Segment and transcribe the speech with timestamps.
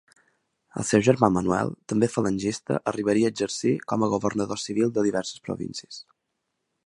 [0.83, 6.01] El seu germà Manuel, també falangista, arribaria exercir com a governador civil de diverses províncies.